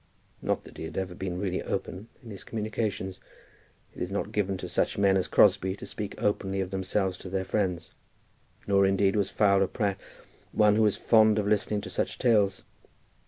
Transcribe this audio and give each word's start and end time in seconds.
Not 0.41 0.63
that 0.63 0.77
he 0.77 0.85
had 0.85 0.97
ever 0.97 1.13
been 1.13 1.37
really 1.39 1.61
open 1.61 2.07
in 2.23 2.31
his 2.31 2.43
communications. 2.43 3.21
It 3.93 4.01
is 4.01 4.11
not 4.11 4.31
given 4.31 4.57
to 4.57 4.67
such 4.67 4.97
men 4.97 5.15
as 5.15 5.27
Crosbie 5.27 5.75
to 5.75 5.85
speak 5.85 6.19
openly 6.19 6.59
of 6.59 6.71
themselves 6.71 7.19
to 7.19 7.29
their 7.29 7.45
friends. 7.45 7.91
Nor, 8.65 8.83
indeed, 8.87 9.15
was 9.15 9.29
Fowler 9.29 9.67
Pratt 9.67 9.99
one 10.53 10.75
who 10.75 10.81
was 10.81 10.97
fond 10.97 11.37
of 11.37 11.45
listening 11.45 11.81
to 11.81 11.89
such 11.91 12.17
tales. 12.17 12.63